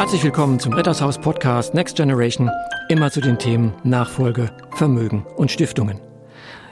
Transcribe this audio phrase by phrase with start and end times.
[0.00, 2.50] Herzlich willkommen zum Rittershaus Podcast Next Generation,
[2.88, 6.00] immer zu den Themen Nachfolge, Vermögen und Stiftungen.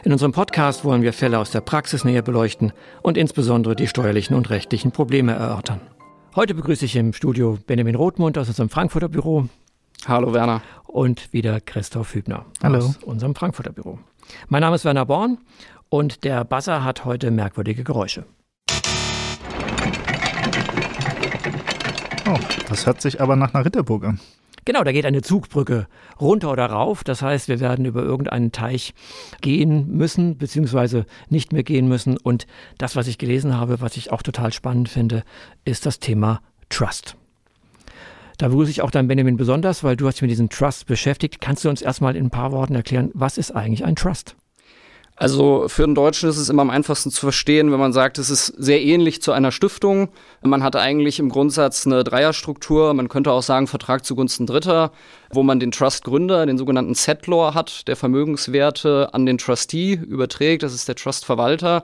[0.03, 2.73] In unserem Podcast wollen wir Fälle aus der Praxis näher beleuchten
[3.03, 5.83] und insbesondere die steuerlichen und rechtlichen Probleme erörtern.
[6.37, 9.47] Heute begrüße ich im Studio Benjamin Rothmund aus unserem Frankfurter Büro.
[10.07, 10.63] Hallo Werner.
[10.87, 12.79] Und wieder Christoph Hübner Hallo.
[12.79, 13.99] aus unserem Frankfurter Büro.
[14.49, 15.37] Mein Name ist Werner Born
[15.91, 18.25] und der Buzzer hat heute merkwürdige Geräusche.
[22.31, 22.37] Oh,
[22.69, 24.21] das hört sich aber nach einer Ritterburg an.
[24.67, 25.87] Genau, da geht eine Zugbrücke
[26.21, 27.03] runter oder rauf.
[27.03, 28.93] Das heißt, wir werden über irgendeinen Teich
[29.41, 32.19] gehen müssen, beziehungsweise nicht mehr gehen müssen.
[32.19, 32.47] Und
[32.77, 35.25] das, was ich gelesen habe, was ich auch total spannend finde,
[35.65, 37.17] ist das Thema Trust.
[38.37, 41.41] Da begrüße ich auch dann Benjamin besonders, weil du hast dich mit diesem Trust beschäftigt.
[41.41, 44.37] Kannst du uns erstmal in ein paar Worten erklären, was ist eigentlich ein Trust?
[45.21, 48.31] Also für den Deutschen ist es immer am einfachsten zu verstehen, wenn man sagt, es
[48.31, 50.11] ist sehr ähnlich zu einer Stiftung.
[50.43, 52.95] Man hat eigentlich im Grundsatz eine Dreierstruktur.
[52.95, 54.93] Man könnte auch sagen Vertrag zugunsten Dritter,
[55.31, 60.63] wo man den Trustgründer, den sogenannten Settlor hat, der Vermögenswerte an den Trustee überträgt.
[60.63, 61.83] Das ist der Trustverwalter.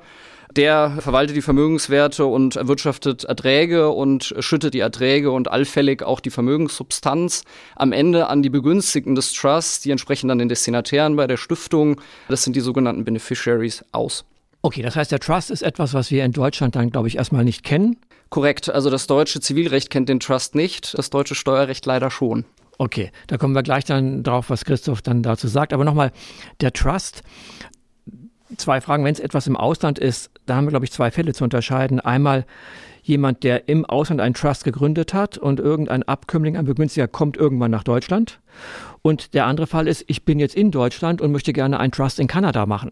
[0.57, 6.31] Der verwaltet die Vermögenswerte und erwirtschaftet Erträge und schüttet die Erträge und allfällig auch die
[6.31, 7.43] Vermögenssubstanz
[7.75, 12.01] am Ende an die Begünstigten des Trusts, die entsprechen dann den Destinatären bei der Stiftung,
[12.29, 14.25] das sind die sogenannten Beneficiaries, aus.
[14.63, 17.45] Okay, das heißt, der Trust ist etwas, was wir in Deutschland dann, glaube ich, erstmal
[17.45, 17.97] nicht kennen.
[18.31, 22.45] Korrekt, also das deutsche Zivilrecht kennt den Trust nicht, das deutsche Steuerrecht leider schon.
[22.79, 25.73] Okay, da kommen wir gleich dann drauf, was Christoph dann dazu sagt.
[25.73, 26.13] Aber nochmal,
[26.61, 27.23] der Trust,
[28.57, 29.05] zwei Fragen.
[29.05, 32.01] Wenn es etwas im Ausland ist, da haben wir, glaube ich, zwei Fälle zu unterscheiden.
[32.01, 32.47] Einmal
[33.03, 37.71] jemand, der im Ausland einen Trust gegründet hat und irgendein Abkömmling, ein Begünstiger kommt irgendwann
[37.71, 38.41] nach Deutschland.
[39.03, 42.19] Und der andere Fall ist, ich bin jetzt in Deutschland und möchte gerne einen Trust
[42.19, 42.91] in Kanada machen.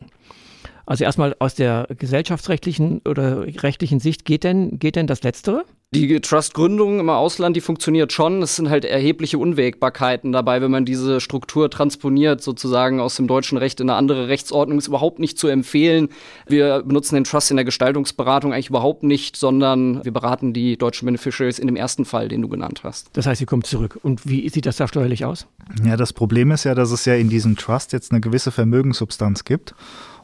[0.85, 5.65] Also erstmal aus der gesellschaftsrechtlichen oder rechtlichen Sicht geht denn, geht denn das Letztere?
[5.95, 8.41] Die Trust-Gründung im Ausland, die funktioniert schon.
[8.41, 13.59] Es sind halt erhebliche Unwägbarkeiten dabei, wenn man diese Struktur transponiert, sozusagen aus dem deutschen
[13.59, 16.09] Recht in eine andere Rechtsordnung, ist überhaupt nicht zu empfehlen.
[16.47, 21.05] Wir benutzen den Trust in der Gestaltungsberatung eigentlich überhaupt nicht, sondern wir beraten die deutschen
[21.05, 23.11] Beneficiaries in dem ersten Fall, den du genannt hast.
[23.13, 23.99] Das heißt, sie kommt zurück.
[24.03, 25.47] Und wie sieht das da steuerlich aus?
[25.85, 29.45] Ja, das Problem ist ja, dass es ja in diesem Trust jetzt eine gewisse Vermögenssubstanz
[29.45, 29.75] gibt.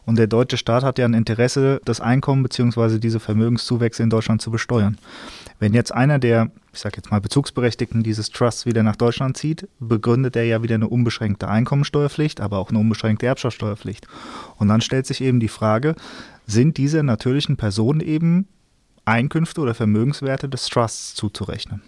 [0.08, 2.98] Und der deutsche Staat hat ja ein Interesse, das Einkommen bzw.
[2.98, 4.96] diese Vermögenszuwächse in Deutschland zu besteuern.
[5.58, 9.68] Wenn jetzt einer der, ich sage jetzt mal, Bezugsberechtigten dieses Trusts wieder nach Deutschland zieht,
[9.80, 14.08] begründet er ja wieder eine unbeschränkte Einkommensteuerpflicht, aber auch eine unbeschränkte Erbschaftssteuerpflicht.
[14.56, 15.94] Und dann stellt sich eben die Frage,
[16.46, 18.48] sind diese natürlichen Personen eben
[19.04, 21.82] Einkünfte oder Vermögenswerte des Trusts zuzurechnen?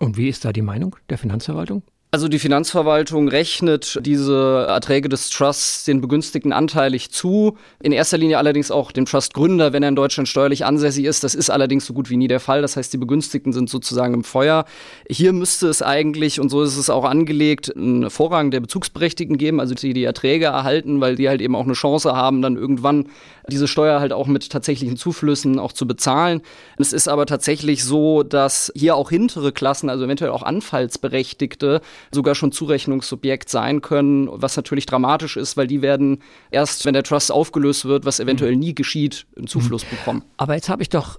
[0.00, 1.84] Und wie ist da die Meinung der Finanzverwaltung?
[2.12, 7.56] Also die Finanzverwaltung rechnet diese Erträge des Trusts den Begünstigten anteilig zu.
[7.80, 11.22] In erster Linie allerdings auch dem Trustgründer, wenn er in Deutschland steuerlich ansässig ist.
[11.22, 12.62] Das ist allerdings so gut wie nie der Fall.
[12.62, 14.64] Das heißt, die Begünstigten sind sozusagen im Feuer.
[15.08, 19.60] Hier müsste es eigentlich, und so ist es auch angelegt, einen Vorrang der Bezugsberechtigten geben,
[19.60, 23.06] also die die Erträge erhalten, weil die halt eben auch eine Chance haben, dann irgendwann
[23.46, 26.42] diese Steuer halt auch mit tatsächlichen Zuflüssen auch zu bezahlen.
[26.76, 31.80] Es ist aber tatsächlich so, dass hier auch hintere Klassen, also eventuell auch Anfallsberechtigte,
[32.12, 37.02] sogar schon Zurechnungssubjekt sein können, was natürlich dramatisch ist, weil die werden erst, wenn der
[37.02, 39.96] Trust aufgelöst wird, was eventuell nie geschieht, einen Zufluss mhm.
[39.96, 40.24] bekommen.
[40.36, 41.18] Aber jetzt habe ich doch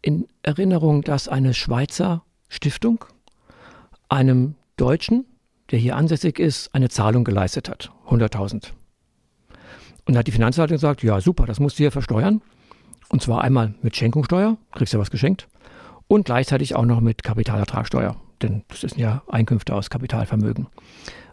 [0.00, 3.04] in Erinnerung, dass eine Schweizer Stiftung
[4.08, 5.24] einem Deutschen,
[5.70, 7.90] der hier ansässig ist, eine Zahlung geleistet hat.
[8.08, 8.72] 100.000.
[10.04, 12.42] Und hat die Finanzverwaltung gesagt, ja super, das musst du hier versteuern.
[13.08, 15.48] Und zwar einmal mit Schenkungssteuer, kriegst du was geschenkt,
[16.08, 20.66] und gleichzeitig auch noch mit Kapitalertragssteuer, denn das sind ja Einkünfte aus Kapitalvermögen.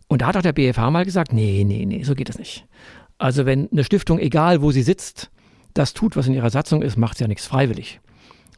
[0.07, 2.65] Und da hat auch der BFH mal gesagt, nee, nee, nee, so geht es nicht.
[3.17, 5.29] Also wenn eine Stiftung, egal wo sie sitzt,
[5.73, 7.99] das tut, was in ihrer Satzung ist, macht sie ja nichts freiwillig.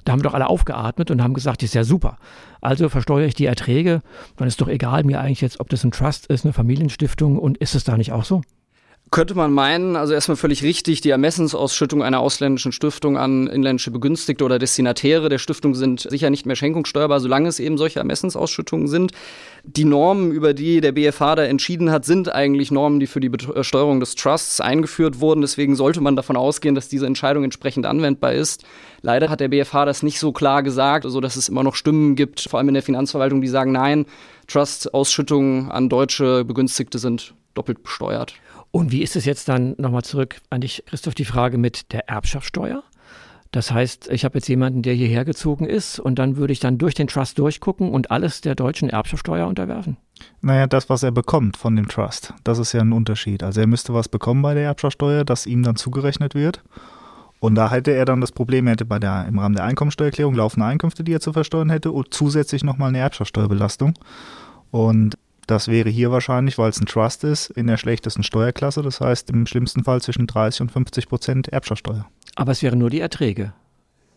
[0.05, 2.17] Da haben wir doch alle aufgeatmet und haben gesagt, das ist ja super.
[2.61, 4.01] Also versteuere ich die Erträge,
[4.37, 7.57] dann ist doch egal mir eigentlich jetzt, ob das ein Trust ist, eine Familienstiftung und
[7.57, 8.41] ist es da nicht auch so?
[9.13, 14.45] Könnte man meinen, also erstmal völlig richtig, die Ermessensausschüttung einer ausländischen Stiftung an inländische Begünstigte
[14.45, 19.11] oder Destinatäre der Stiftung sind sicher nicht mehr schenkungssteuerbar, solange es eben solche Ermessensausschüttungen sind.
[19.65, 23.27] Die Normen, über die der BFH da entschieden hat, sind eigentlich Normen, die für die
[23.27, 25.41] Besteuerung des Trusts eingeführt wurden.
[25.41, 28.63] Deswegen sollte man davon ausgehen, dass diese Entscheidung entsprechend anwendbar ist.
[29.01, 32.15] Leider hat der BFH das nicht so klar gesagt, so dass es immer noch Stimmen
[32.15, 34.05] gibt, vor allem in der Finanzverwaltung, die sagen, nein,
[34.47, 38.35] Trust-Ausschüttungen an deutsche Begünstigte sind doppelt besteuert.
[38.71, 42.09] Und wie ist es jetzt dann nochmal zurück an dich, Christoph, die Frage mit der
[42.09, 42.83] Erbschaftssteuer?
[43.51, 46.77] Das heißt, ich habe jetzt jemanden, der hierher gezogen ist und dann würde ich dann
[46.77, 49.97] durch den Trust durchgucken und alles der deutschen Erbschaftssteuer unterwerfen.
[50.39, 53.43] Naja, das, was er bekommt von dem Trust, das ist ja ein Unterschied.
[53.43, 56.63] Also er müsste was bekommen bei der Erbschaftssteuer, das ihm dann zugerechnet wird.
[57.41, 60.35] Und da hätte er dann das Problem, er hätte bei der, im Rahmen der Einkommensteuererklärung
[60.35, 63.95] laufende Einkünfte, die er zu versteuern hätte und zusätzlich nochmal eine Erbschaftssteuerbelastung.
[64.69, 65.17] Und
[65.47, 68.81] das wäre hier wahrscheinlich, weil es ein Trust ist, in der schlechtesten Steuerklasse.
[68.81, 72.05] Das heißt im schlimmsten Fall zwischen 30 und 50 Prozent Erbschaftssteuer.
[72.35, 73.53] Aber es wären nur die Erträge.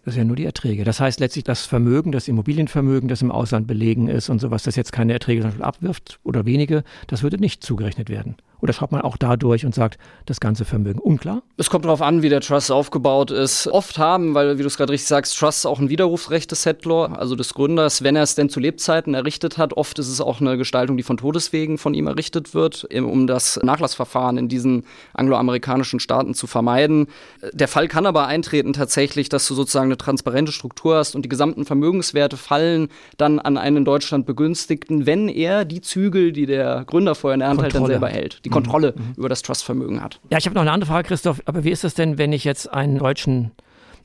[0.04, 0.84] Das wären nur die Erträge.
[0.84, 4.76] Das heißt letztlich das Vermögen, das Immobilienvermögen, das im Ausland belegen ist und sowas, das
[4.76, 8.36] jetzt keine Erträge abwirft oder wenige, das würde nicht zugerechnet werden.
[8.60, 11.42] Oder schaut man auch da durch und sagt, das ganze Vermögen unklar?
[11.56, 13.66] Es kommt darauf an, wie der Trust aufgebaut ist.
[13.68, 17.18] Oft haben, weil, wie du es gerade richtig sagst, Trusts auch ein Widerrufsrecht des Settlor,
[17.18, 19.74] also des Gründers, wenn er es denn zu Lebzeiten errichtet hat.
[19.74, 23.60] Oft ist es auch eine Gestaltung, die von Todeswegen von ihm errichtet wird, um das
[23.62, 27.06] Nachlassverfahren in diesen angloamerikanischen Staaten zu vermeiden.
[27.52, 31.28] Der Fall kann aber eintreten tatsächlich, dass du sozusagen eine transparente Struktur hast und die
[31.28, 36.84] gesamten Vermögenswerte fallen dann an einen in Deutschland Begünstigten, wenn er die Zügel, die der
[36.86, 38.44] Gründer vorher in der Hand hält, dann selber hält.
[38.44, 39.14] Die Kontrolle mhm.
[39.17, 40.20] über das Trustvermögen hat.
[40.31, 41.43] Ja, ich habe noch eine andere Frage, Christoph.
[41.46, 43.52] Aber wie ist das denn, wenn ich jetzt einen deutschen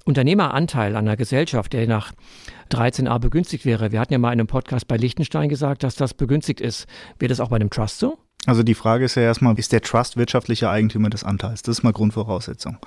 [0.05, 2.13] Unternehmeranteil an einer Gesellschaft, der nach
[2.71, 3.91] 13a begünstigt wäre?
[3.91, 6.87] Wir hatten ja mal in einem Podcast bei Liechtenstein gesagt, dass das begünstigt ist.
[7.19, 8.17] Wäre das auch bei einem Trust so?
[8.45, 11.61] Also die Frage ist ja erstmal, ist der Trust wirtschaftlicher Eigentümer des Anteils?
[11.61, 12.77] Das ist mal Grundvoraussetzung.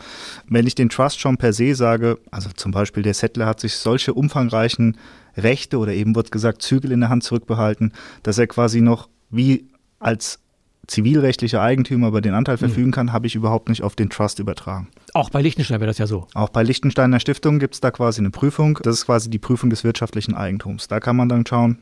[0.48, 3.76] Wenn ich den Trust schon per se sage, also zum Beispiel der Settler hat sich
[3.76, 4.96] solche umfangreichen
[5.36, 9.68] Rechte oder eben wird gesagt Zügel in der Hand zurückbehalten, dass er quasi noch wie
[9.98, 10.40] als
[10.86, 12.68] zivilrechtlicher Eigentümer über den Anteil hm.
[12.68, 14.88] verfügen kann, habe ich überhaupt nicht auf den Trust übertragen.
[15.14, 16.26] Auch bei Liechtenstein wäre das ja so.
[16.34, 18.78] Auch bei Liechtensteiner Stiftung gibt es da quasi eine Prüfung.
[18.82, 20.88] Das ist quasi die Prüfung des wirtschaftlichen Eigentums.
[20.88, 21.78] Da kann man dann schauen,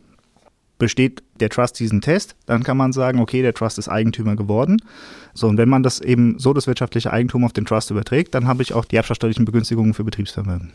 [0.80, 4.82] besteht der Trust diesen Test, dann kann man sagen, okay, der Trust ist Eigentümer geworden.
[5.34, 8.48] So, und wenn man das eben so das wirtschaftliche Eigentum auf den Trust überträgt, dann
[8.48, 10.72] habe ich auch die erbschaftssteuerlichen Begünstigungen für Betriebsvermögen.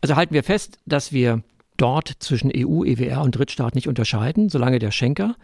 [0.00, 1.42] Also halten wir fest, dass wir
[1.76, 5.34] dort zwischen EU, EWR und Drittstaat nicht unterscheiden, solange der Schenker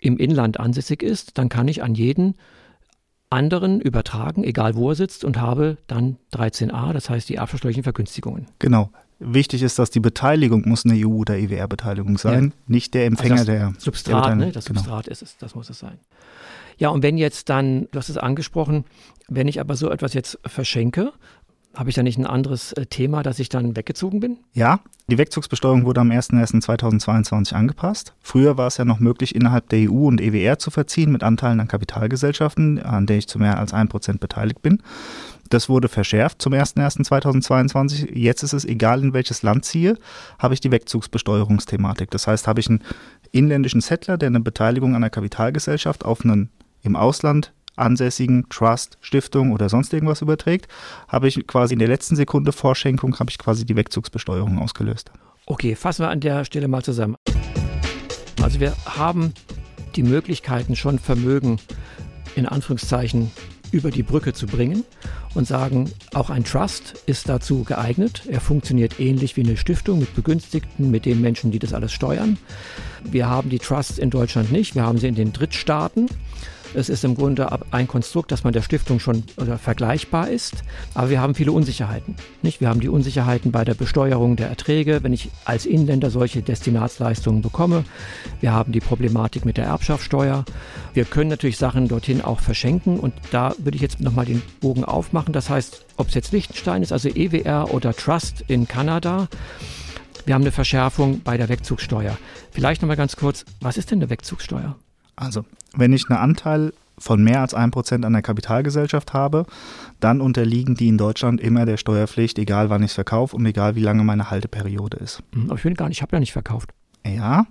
[0.00, 2.34] im Inland ansässig ist, dann kann ich an jeden
[3.30, 8.46] anderen übertragen, egal wo er sitzt, und habe dann 13a, das heißt die erbschaftssteuerlichen Vergünstigungen.
[8.58, 8.90] Genau.
[9.18, 12.62] Wichtig ist, dass die Beteiligung muss eine EU- oder EWR-Beteiligung sein, ja.
[12.66, 14.52] nicht der Empfänger also der Substrat, der ne?
[14.52, 14.80] Das genau.
[14.80, 15.98] Substrat ist es, das muss es sein.
[16.78, 18.84] Ja, und wenn jetzt dann, du hast es angesprochen,
[19.28, 21.12] wenn ich aber so etwas jetzt verschenke,
[21.76, 24.38] habe ich da nicht ein anderes äh, Thema, dass ich dann weggezogen bin?
[24.54, 28.14] Ja, die Wegzugsbesteuerung wurde am 01.01.2022 angepasst.
[28.20, 31.60] Früher war es ja noch möglich, innerhalb der EU und EWR zu verziehen mit Anteilen
[31.60, 34.82] an Kapitalgesellschaften, an der ich zu mehr als 1% beteiligt bin.
[35.50, 38.12] Das wurde verschärft zum 01.01.2022.
[38.14, 39.96] Jetzt ist es egal, in welches Land ziehe,
[40.38, 42.10] habe ich die Wegzugsbesteuerungsthematik.
[42.10, 42.82] Das heißt, habe ich einen
[43.30, 46.50] inländischen Settler, der eine Beteiligung an einer Kapitalgesellschaft auf einen
[46.82, 50.68] im Ausland ansässigen Trust, Stiftung oder sonst irgendwas überträgt,
[51.08, 55.10] habe ich quasi in der letzten Sekunde vor Schenkung habe ich quasi die Wegzugsbesteuerung ausgelöst.
[55.46, 57.16] Okay, fassen wir an der Stelle mal zusammen.
[58.42, 59.32] Also wir haben
[59.94, 61.58] die Möglichkeiten schon Vermögen
[62.34, 63.30] in Anführungszeichen
[63.72, 64.84] über die Brücke zu bringen
[65.34, 68.22] und sagen, auch ein Trust ist dazu geeignet.
[68.28, 72.38] Er funktioniert ähnlich wie eine Stiftung mit Begünstigten, mit den Menschen, die das alles steuern.
[73.04, 76.08] Wir haben die Trusts in Deutschland nicht, wir haben sie in den Drittstaaten.
[76.74, 79.24] Es ist im Grunde ein Konstrukt, das man der Stiftung schon
[79.62, 80.56] vergleichbar ist,
[80.94, 82.16] aber wir haben viele Unsicherheiten.
[82.42, 82.60] Nicht?
[82.60, 87.42] Wir haben die Unsicherheiten bei der Besteuerung der Erträge, wenn ich als Inländer solche Destinatsleistungen
[87.42, 87.84] bekomme.
[88.40, 90.44] Wir haben die Problematik mit der Erbschaftssteuer.
[90.92, 94.84] Wir können natürlich Sachen dorthin auch verschenken und da würde ich jetzt nochmal den Bogen
[94.84, 95.32] aufmachen.
[95.32, 99.28] Das heißt, ob es jetzt Liechtenstein ist, also EWR oder Trust in Kanada,
[100.24, 102.18] wir haben eine Verschärfung bei der Wegzugssteuer.
[102.50, 104.76] Vielleicht nochmal ganz kurz, was ist denn eine Wegzugssteuer?
[105.16, 105.44] Also,
[105.74, 109.46] wenn ich einen Anteil von mehr als 1% an der Kapitalgesellschaft habe,
[110.00, 113.76] dann unterliegen die in Deutschland immer der Steuerpflicht, egal wann ich es verkaufe und egal
[113.76, 115.22] wie lange meine Halteperiode ist.
[115.32, 116.70] Hm, aber ich will gar nicht, ich habe ja nicht verkauft.
[117.04, 117.46] Ja,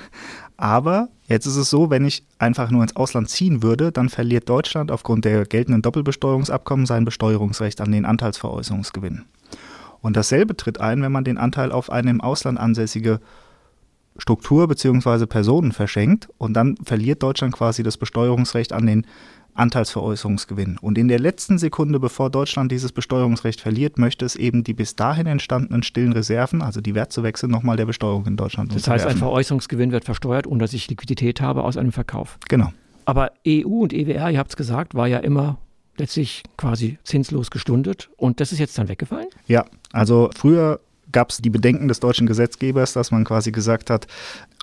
[0.56, 4.48] aber jetzt ist es so, wenn ich einfach nur ins Ausland ziehen würde, dann verliert
[4.48, 9.24] Deutschland aufgrund der geltenden Doppelbesteuerungsabkommen sein Besteuerungsrecht an den Anteilsveräußerungsgewinn.
[10.00, 13.20] Und dasselbe tritt ein, wenn man den Anteil auf eine im Ausland ansässige
[14.20, 15.26] Struktur bzw.
[15.26, 19.06] Personen verschenkt und dann verliert Deutschland quasi das Besteuerungsrecht an den
[19.54, 20.78] Anteilsveräußerungsgewinn.
[20.78, 24.96] Und in der letzten Sekunde, bevor Deutschland dieses Besteuerungsrecht verliert, möchte es eben die bis
[24.96, 29.16] dahin entstandenen stillen Reserven, also die Wertzuwechsel, nochmal der Besteuerung in Deutschland Das heißt, ein
[29.16, 32.38] Veräußerungsgewinn wird versteuert, ohne dass ich Liquidität habe aus einem Verkauf.
[32.48, 32.72] Genau.
[33.06, 35.58] Aber EU und EWR, ihr habt es gesagt, war ja immer
[35.96, 39.28] letztlich quasi zinslos gestundet und das ist jetzt dann weggefallen?
[39.46, 40.80] Ja, also früher
[41.12, 44.06] gab es die Bedenken des deutschen Gesetzgebers, dass man quasi gesagt hat,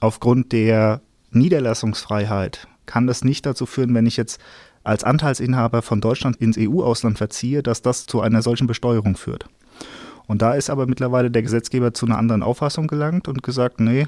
[0.02, 1.02] aufgrund der
[1.32, 4.40] Niederlassungsfreiheit kann das nicht dazu führen, wenn ich jetzt
[4.84, 9.48] als Anteilsinhaber von Deutschland ins EU-Ausland verziehe, dass das zu einer solchen Besteuerung führt.
[10.28, 14.08] Und da ist aber mittlerweile der Gesetzgeber zu einer anderen Auffassung gelangt und gesagt, nee,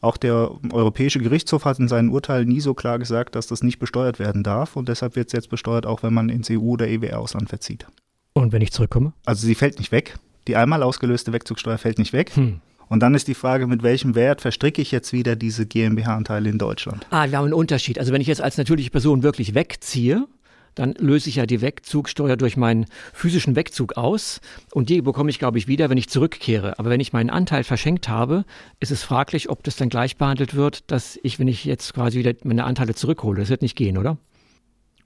[0.00, 3.78] auch der Europäische Gerichtshof hat in seinen Urteilen nie so klar gesagt, dass das nicht
[3.78, 6.88] besteuert werden darf und deshalb wird es jetzt besteuert, auch wenn man ins EU- oder
[6.88, 7.86] EWR-Ausland verzieht.
[8.32, 9.12] Und wenn ich zurückkomme?
[9.24, 10.18] Also sie fällt nicht weg.
[10.50, 12.34] Die einmal ausgelöste Wegzugsteuer fällt nicht weg.
[12.34, 12.60] Hm.
[12.88, 16.58] Und dann ist die Frage, mit welchem Wert verstricke ich jetzt wieder diese GmbH-Anteile in
[16.58, 17.06] Deutschland?
[17.10, 18.00] Ah, wir haben einen Unterschied.
[18.00, 20.26] Also wenn ich jetzt als natürliche Person wirklich wegziehe,
[20.74, 24.40] dann löse ich ja die Wegzugsteuer durch meinen physischen Wegzug aus
[24.72, 26.80] und die bekomme ich, glaube ich, wieder, wenn ich zurückkehre.
[26.80, 28.44] Aber wenn ich meinen Anteil verschenkt habe,
[28.80, 32.18] ist es fraglich, ob das dann gleich behandelt wird, dass ich, wenn ich jetzt quasi
[32.18, 34.18] wieder meine Anteile zurückhole, das wird nicht gehen, oder?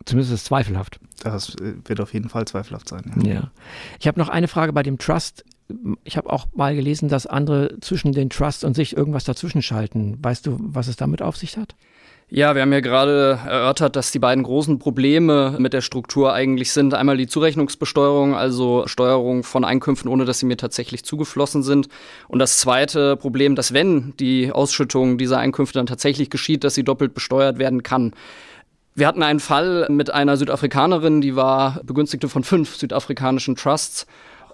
[0.06, 1.00] Zumindest ist es zweifelhaft.
[1.25, 3.12] Das äh, wird auf jeden Fall zweifelhaft sein.
[3.25, 3.33] Ja.
[3.33, 3.50] ja.
[3.99, 5.45] Ich habe noch eine Frage bei dem Trust.
[6.04, 10.19] Ich habe auch mal gelesen, dass andere zwischen den Trust und sich irgendwas dazwischen schalten.
[10.23, 11.75] Weißt du, was es damit auf sich hat?
[12.31, 16.73] Ja, wir haben ja gerade erörtert, dass die beiden großen Probleme mit der Struktur eigentlich
[16.73, 16.95] sind.
[16.95, 21.88] Einmal die Zurechnungsbesteuerung, also Steuerung von Einkünften, ohne dass sie mir tatsächlich zugeflossen sind.
[22.26, 26.83] Und das zweite Problem, dass wenn die Ausschüttung dieser Einkünfte dann tatsächlich geschieht, dass sie
[26.83, 28.14] doppelt besteuert werden kann.
[28.96, 34.06] Wir hatten einen Fall mit einer Südafrikanerin, die war Begünstigte von fünf südafrikanischen Trusts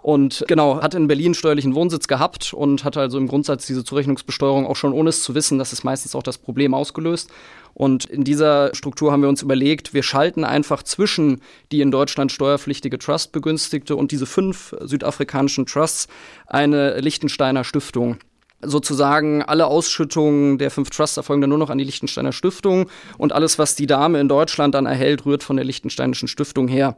[0.03, 4.67] und genau, hat in Berlin steuerlichen Wohnsitz gehabt und hat also im Grundsatz diese Zurechnungsbesteuerung
[4.67, 7.31] auch schon ohne es zu wissen, das ist meistens auch das Problem ausgelöst.
[7.75, 12.33] Und in dieser Struktur haben wir uns überlegt, wir schalten einfach zwischen die in Deutschland
[12.33, 16.09] steuerpflichtige Trust-Begünstigte und diese fünf südafrikanischen Trusts
[16.47, 18.17] eine Liechtensteiner Stiftung
[18.63, 22.89] sozusagen alle Ausschüttungen der fünf Trusts erfolgen dann nur noch an die Liechtensteiner Stiftung
[23.19, 26.97] und alles, was die Dame in Deutschland dann erhält, rührt von der Liechtensteinischen Stiftung her.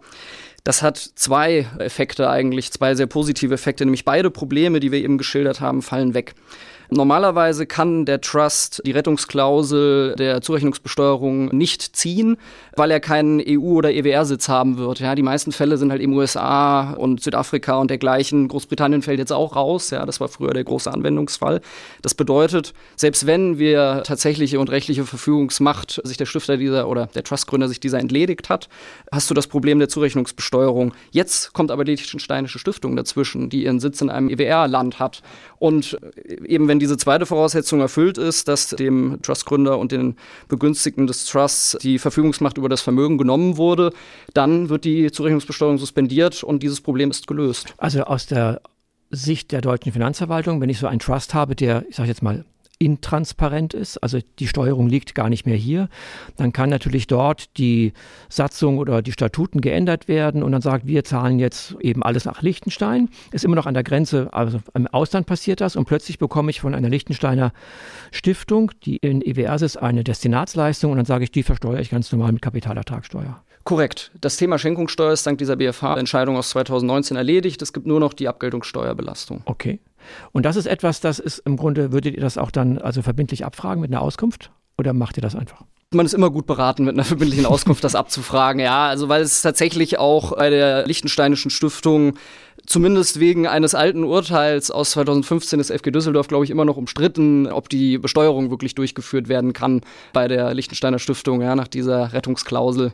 [0.64, 5.18] Das hat zwei Effekte eigentlich, zwei sehr positive Effekte, nämlich beide Probleme, die wir eben
[5.18, 6.34] geschildert haben, fallen weg.
[6.94, 12.36] Normalerweise kann der Trust die Rettungsklausel der Zurechnungsbesteuerung nicht ziehen,
[12.76, 15.00] weil er keinen EU- oder EWR-Sitz haben wird.
[15.00, 18.48] Ja, die meisten Fälle sind halt eben USA und Südafrika und dergleichen.
[18.48, 19.90] Großbritannien fällt jetzt auch raus.
[19.90, 21.60] Ja, das war früher der große Anwendungsfall.
[22.02, 27.24] Das bedeutet, selbst wenn wir tatsächliche und rechtliche Verfügungsmacht sich der Stifter dieser oder der
[27.24, 28.68] Trustgründer sich dieser entledigt hat,
[29.10, 30.94] hast du das Problem der Zurechnungsbesteuerung.
[31.10, 35.22] Jetzt kommt aber die Liechtensteinische Stiftung dazwischen, die ihren Sitz in einem EWR-Land hat.
[35.58, 35.98] Und
[36.44, 40.16] eben wenn diese zweite Voraussetzung erfüllt ist, dass dem Trustgründer und den
[40.48, 43.92] Begünstigten des Trusts die Verfügungsmacht über das Vermögen genommen wurde,
[44.34, 47.74] dann wird die Zurechnungsbesteuerung suspendiert und dieses Problem ist gelöst.
[47.76, 48.62] Also aus der
[49.10, 52.44] Sicht der deutschen Finanzverwaltung, wenn ich so einen Trust habe, der, ich sage jetzt mal,
[52.84, 55.88] intransparent ist, also die Steuerung liegt gar nicht mehr hier,
[56.36, 57.92] dann kann natürlich dort die
[58.28, 62.42] Satzung oder die Statuten geändert werden und dann sagt, wir zahlen jetzt eben alles nach
[62.42, 63.08] Liechtenstein.
[63.30, 66.60] Ist immer noch an der Grenze, also im Ausland passiert das und plötzlich bekomme ich
[66.60, 67.52] von einer Liechtensteiner
[68.10, 72.10] Stiftung, die in EWRs ist, eine Destinatsleistung und dann sage ich, die versteuere ich ganz
[72.10, 73.42] normal mit Kapitalertragssteuer.
[73.64, 74.10] Korrekt.
[74.20, 77.62] Das Thema Schenkungssteuer ist dank dieser BFH-Entscheidung aus 2019 erledigt.
[77.62, 79.42] Es gibt nur noch die Abgeltungssteuerbelastung.
[79.44, 79.78] Okay.
[80.32, 83.44] Und das ist etwas, das ist im Grunde, würdet ihr das auch dann also verbindlich
[83.44, 84.50] abfragen mit einer Auskunft?
[84.78, 85.62] Oder macht ihr das einfach?
[85.94, 88.88] Man ist immer gut beraten, mit einer verbindlichen Auskunft das abzufragen, ja.
[88.88, 92.14] Also weil es tatsächlich auch bei der Liechtensteinischen Stiftung
[92.66, 97.46] zumindest wegen eines alten Urteils aus 2015 des FG Düsseldorf, glaube ich, immer noch umstritten,
[97.46, 99.82] ob die Besteuerung wirklich durchgeführt werden kann
[100.12, 102.92] bei der Liechtensteiner Stiftung, ja, nach dieser Rettungsklausel.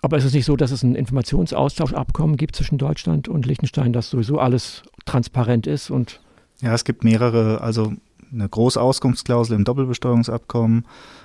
[0.00, 4.10] Aber ist es nicht so, dass es ein Informationsaustauschabkommen gibt zwischen Deutschland und Liechtenstein, dass
[4.10, 6.20] sowieso alles transparent ist und
[6.62, 7.92] ja, es gibt mehrere, also
[8.32, 10.84] eine große Auskunftsklausel im Doppelbesteuerungsabkommen,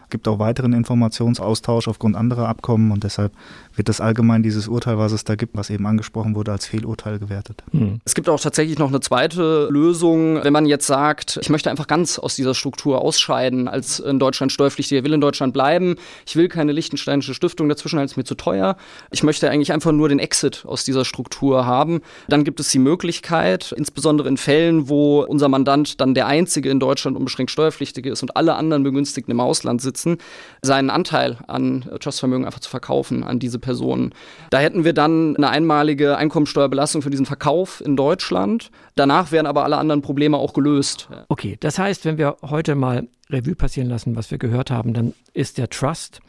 [0.09, 3.33] gibt auch weiteren Informationsaustausch aufgrund anderer Abkommen und deshalb
[3.75, 7.19] wird das allgemein dieses Urteil, was es da gibt, was eben angesprochen wurde, als Fehlurteil
[7.19, 7.63] gewertet.
[7.71, 7.99] Hm.
[8.05, 11.87] Es gibt auch tatsächlich noch eine zweite Lösung, wenn man jetzt sagt, ich möchte einfach
[11.87, 15.95] ganz aus dieser Struktur ausscheiden als in Deutschland Steuerpflichtiger, will in Deutschland bleiben,
[16.25, 18.77] ich will keine lichtensteinische Stiftung dazwischen, ist mir zu teuer,
[19.11, 22.79] ich möchte eigentlich einfach nur den Exit aus dieser Struktur haben, dann gibt es die
[22.79, 28.21] Möglichkeit, insbesondere in Fällen, wo unser Mandant dann der einzige in Deutschland unbeschränkt Steuerpflichtige ist
[28.21, 30.17] und alle anderen Begünstigten im Ausland sitzen,
[30.61, 34.13] seinen Anteil an Trustvermögen einfach zu verkaufen an diese Personen.
[34.49, 38.71] Da hätten wir dann eine einmalige Einkommensteuerbelastung für diesen Verkauf in Deutschland.
[38.95, 41.09] Danach wären aber alle anderen Probleme auch gelöst.
[41.29, 45.13] Okay, das heißt, wenn wir heute mal Revue passieren lassen, was wir gehört haben, dann
[45.33, 46.21] ist der Trust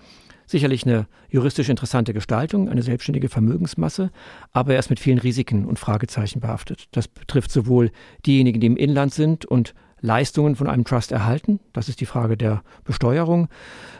[0.48, 4.10] sicherlich eine juristisch interessante Gestaltung, eine selbstständige Vermögensmasse,
[4.52, 6.88] aber er ist mit vielen Risiken und Fragezeichen behaftet.
[6.92, 7.90] Das betrifft sowohl
[8.24, 11.60] diejenigen, die im Inland sind und Leistungen von einem Trust erhalten.
[11.72, 13.48] Das ist die Frage der Besteuerung,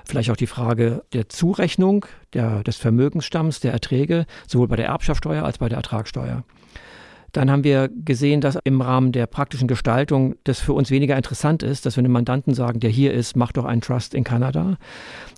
[0.05, 5.45] vielleicht auch die Frage der Zurechnung der, des Vermögensstamms, der Erträge, sowohl bei der Erbschaftssteuer
[5.45, 6.45] als bei der Ertragssteuer.
[7.33, 11.63] Dann haben wir gesehen, dass im Rahmen der praktischen Gestaltung das für uns weniger interessant
[11.63, 14.77] ist, dass wir einem Mandanten sagen, der hier ist, macht doch einen Trust in Kanada.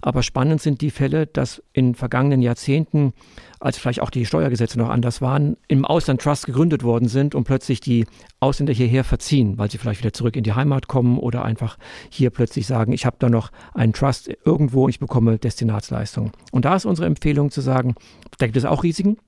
[0.01, 3.13] Aber spannend sind die Fälle, dass in vergangenen Jahrzehnten,
[3.59, 7.45] als vielleicht auch die Steuergesetze noch anders waren, im Ausland Trusts gegründet worden sind und
[7.45, 8.07] plötzlich die
[8.39, 11.77] Ausländer hierher verziehen, weil sie vielleicht wieder zurück in die Heimat kommen oder einfach
[12.09, 16.31] hier plötzlich sagen, ich habe da noch einen Trust irgendwo und ich bekomme Destinatsleistung.
[16.53, 17.95] Und da ist unsere Empfehlung zu sagen,
[18.39, 19.19] da gibt es auch Risiken,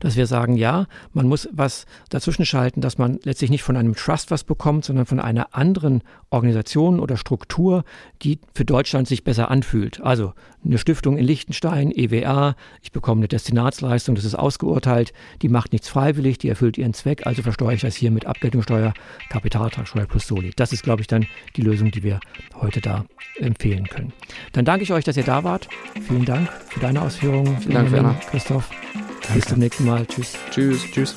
[0.00, 3.94] dass wir sagen, ja, man muss was dazwischen schalten, dass man letztlich nicht von einem
[3.94, 7.84] Trust was bekommt, sondern von einer anderen Organisation oder Struktur,
[8.22, 10.00] die für Deutschland sich besser anfühlt.
[10.00, 10.32] Also
[10.64, 15.88] eine Stiftung in Liechtenstein, EWA, ich bekomme eine Destinatsleistung, das ist ausgeurteilt, die macht nichts
[15.88, 18.94] freiwillig, die erfüllt ihren Zweck, also versteuere ich das hier mit Abgeltungssteuer,
[19.28, 20.52] Kapitalertragssteuer plus Soli.
[20.56, 22.20] Das ist, glaube ich, dann die Lösung, die wir
[22.54, 23.04] heute da
[23.36, 24.12] empfehlen können.
[24.52, 25.68] Dann danke ich euch, dass ihr da wart.
[26.06, 27.58] Vielen Dank für deine Ausführungen.
[27.58, 28.14] Vielen Dank, Werner.
[28.30, 28.70] Christoph.
[29.32, 30.06] Bis zum nächsten Mal.
[30.06, 30.32] Tschüss.
[30.50, 30.82] Tschüss.
[30.92, 31.16] Tschüss.